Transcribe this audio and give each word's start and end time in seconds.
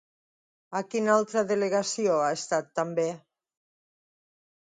A 0.77 0.79
quina 0.93 1.11
altra 1.15 1.43
delegació 1.51 2.15
ha 2.27 2.31
estat 2.37 2.73
també? 2.79 3.07